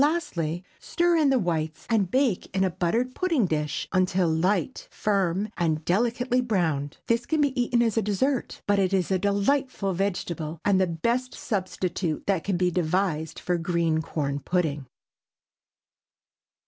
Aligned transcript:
Lastly 0.03 0.63
stir 0.79 1.15
in 1.15 1.29
the 1.29 1.37
whites, 1.37 1.85
and 1.87 2.09
bake 2.09 2.49
in 2.55 2.63
a 2.63 2.71
buttered 2.71 3.13
pudding 3.13 3.45
dish, 3.45 3.87
until 3.93 4.27
light, 4.27 4.87
firm, 4.89 5.49
and 5.57 5.85
delicately 5.85 6.41
browned. 6.41 6.97
This 7.05 7.27
can 7.27 7.39
be 7.39 7.61
eaten 7.61 7.83
as 7.83 7.97
a 7.97 8.01
dessert, 8.01 8.63
but 8.65 8.79
it 8.79 8.93
is 8.93 9.11
a 9.11 9.19
delightful 9.19 9.93
vegetable, 9.93 10.59
and 10.65 10.81
the 10.81 10.87
best 10.87 11.35
substitute 11.35 12.25
that 12.25 12.43
can 12.43 12.57
be 12.57 12.71
devised 12.71 13.37
for 13.37 13.59
green 13.59 14.01
corn 14.01 14.39
pudding. 14.39 14.87